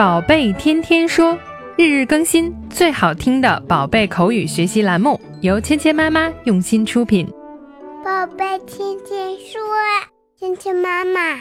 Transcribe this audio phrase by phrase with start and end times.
[0.00, 1.38] 宝贝天天说，
[1.76, 7.28] 日日更新，最好听的宝贝口语学习栏目，由芊芊妈妈用心出品。
[8.02, 9.60] 宝贝天天说，
[10.38, 11.38] 芊芊妈妈。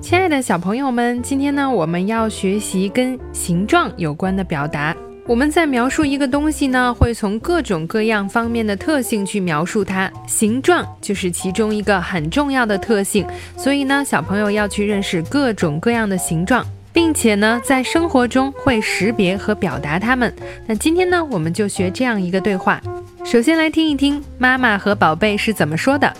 [0.00, 4.96] 亲爱的小朋友们，今天呢，我们要学习跟形状有关的表达。
[5.24, 13.24] 我们在描述一个东西呢，会从各种各样方面的特性去描述它，形状就是其中一个很重要的特性。
[13.56, 20.34] 所以呢，小朋友要去认识各种各样的形状，并且呢，在生活中会识别和表达它们。
[20.66, 22.82] 那今天呢，我们就学这样一个对话。
[23.24, 26.12] 首先来听一听妈妈和宝贝是怎么说的。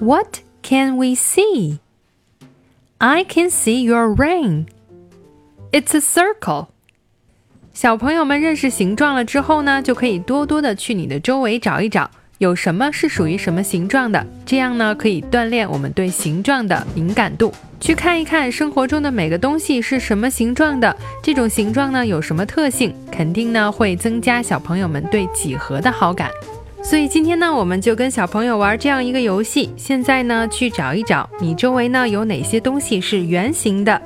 [0.00, 1.78] What can we see?
[2.98, 4.66] I can see your ring.
[5.70, 6.71] It's a circle.
[7.74, 14.24] 小朋友们认识形状了之后呢，就可以多多的去你的周围找一找，有什么是属于什么形状的。
[14.44, 17.52] 这样呢，可以锻炼我们对形状的敏感度。
[17.80, 26.30] 去看一看生活中的每个东西是什么形状的，这种形状呢有什么特性，肯定呢会增加小朋友们对几何的好感。
[26.82, 29.70] 所以今天呢，我们就跟小朋友玩这样一个游戏。
[29.78, 34.00] 现在呢，去找一找你周围呢有哪些东西是圆形的。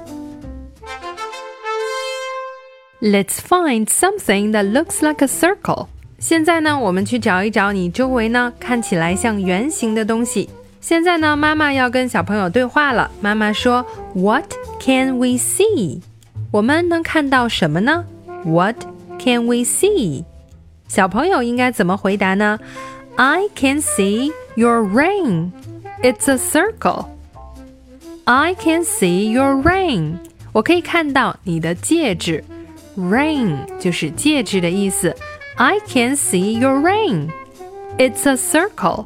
[3.01, 5.87] Let's find something that looks like a circle。
[6.19, 10.49] 现在呢，我们去找一找你周围呢看起来像圆形的东西。
[10.79, 13.09] 现在呢，妈妈要跟小朋友对话了。
[13.21, 16.01] 妈妈说：“What can we see？”
[16.51, 18.05] 我们能看到什么呢？
[18.43, 18.75] What
[19.19, 20.23] can we see？
[20.87, 22.59] 小朋友应该怎么回答呢？
[23.15, 25.51] I can see your ring.
[26.03, 27.05] It's a circle.
[28.25, 30.17] I can see your ring.
[30.51, 32.43] 我可以看到你的戒指。
[32.97, 35.15] Ring 就是戒指的意思。
[35.55, 37.29] I can see your ring.
[37.97, 39.05] It's a circle.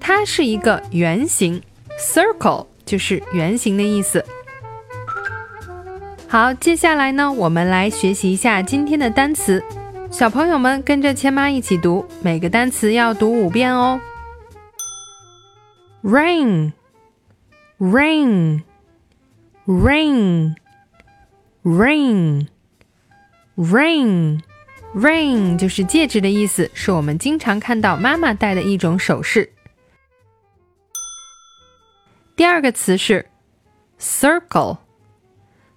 [0.00, 1.62] 它是一个圆形。
[1.98, 4.24] Circle 就是圆形的意思。
[6.28, 9.62] 好，接下来呢，我们来学习一下今天的单词。
[10.10, 14.00] 小朋友们跟着千妈一起读，每个单词要读五遍哦。
[16.02, 16.72] Ring,
[17.78, 18.62] ring,
[19.66, 20.54] ring,
[21.62, 22.46] ring.
[23.57, 24.41] Ring,
[24.93, 29.51] ring 就是戒指的意思，是我们经常看到妈妈戴的一种首饰。
[32.35, 33.25] 第二个词是
[33.99, 34.77] circle,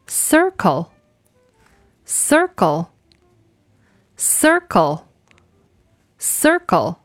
[0.06, 0.88] circle,
[2.06, 2.88] circle,
[4.18, 5.00] circle,
[6.18, 6.96] circle,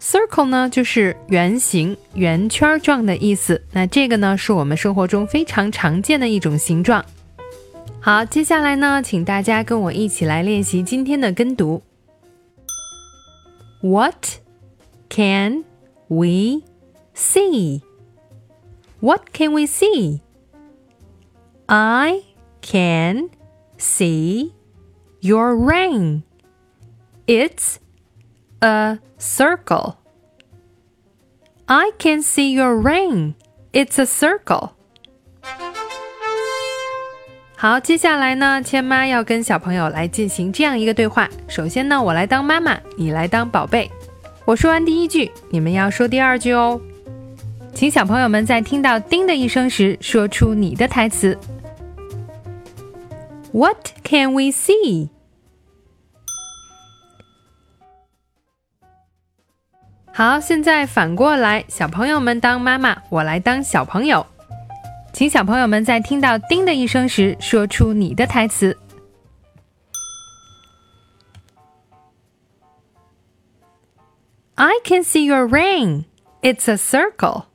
[0.00, 3.64] circle 呢就是圆形、圆圈状的意思。
[3.70, 7.04] 那这个呢是我们生活中非常常见的一种形状。
[7.99, 11.83] 好，接下来呢，请大家跟我一起来练习今天的跟读。
[13.81, 14.39] What
[15.09, 15.65] can
[16.07, 16.63] we
[17.15, 17.81] see?
[18.99, 20.21] What can we see?
[21.67, 22.21] I
[22.61, 23.29] can
[23.77, 24.51] see
[25.19, 26.23] your ring.
[27.27, 27.77] It's
[28.59, 29.95] a circle.
[31.65, 33.35] I can see your ring.
[33.71, 34.71] It's a circle.
[37.68, 41.28] 好，接下来呢，千妈要跟小朋友来进行这样一个对话。
[41.48, 43.90] 首先呢，我来当妈妈，你来当宝贝。
[44.44, 46.80] 我说完第一句，你们要说第二句哦。
[47.74, 51.36] 请小朋友们在听到“叮”的一声时，说出你的台词。
[53.50, 55.08] What can we see？
[60.12, 64.24] 好，现在反过来，小朋友们当妈妈，我来当小朋友。
[65.15, 68.77] 请小朋友们在听到“叮”的一声时，说出你的台词。
[74.55, 76.05] I can see your ring.
[76.41, 77.45] It's a circle.